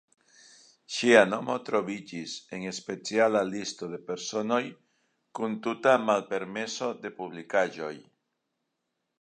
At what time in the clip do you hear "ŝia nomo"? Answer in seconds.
0.93-1.57